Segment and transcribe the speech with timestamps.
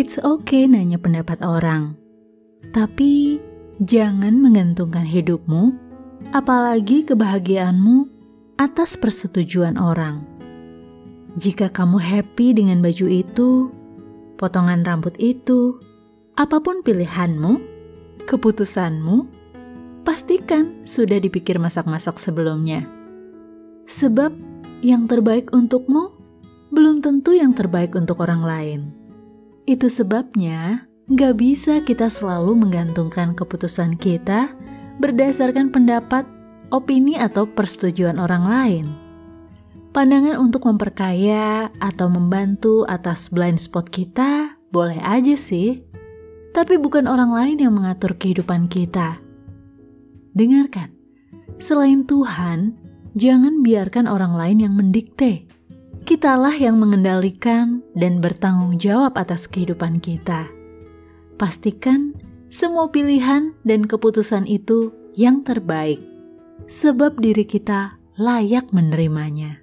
[0.00, 1.92] It's okay nanya pendapat orang,
[2.72, 3.36] tapi
[3.84, 5.76] jangan menggantungkan hidupmu,
[6.32, 8.08] apalagi kebahagiaanmu,
[8.56, 10.24] atas persetujuan orang.
[11.36, 13.68] Jika kamu happy dengan baju itu,
[14.40, 15.76] potongan rambut itu,
[16.32, 17.60] apa pun pilihanmu,
[18.24, 19.28] keputusanmu,
[20.08, 22.88] pastikan sudah dipikir masak-masak sebelumnya.
[23.84, 24.32] Sebab
[24.80, 26.16] yang terbaik untukmu
[26.72, 28.99] belum tentu yang terbaik untuk orang lain.
[29.68, 34.54] Itu sebabnya gak bisa kita selalu menggantungkan keputusan kita
[35.00, 36.28] berdasarkan pendapat,
[36.70, 38.86] opini, atau persetujuan orang lain.
[39.90, 45.82] Pandangan untuk memperkaya atau membantu atas blind spot kita boleh aja sih,
[46.54, 49.18] tapi bukan orang lain yang mengatur kehidupan kita.
[50.30, 50.94] Dengarkan,
[51.58, 52.78] selain Tuhan,
[53.18, 55.50] jangan biarkan orang lain yang mendikte
[56.10, 60.50] Kitalah yang mengendalikan dan bertanggung jawab atas kehidupan kita.
[61.38, 62.18] Pastikan
[62.50, 66.02] semua pilihan dan keputusan itu yang terbaik,
[66.66, 69.62] sebab diri kita layak menerimanya.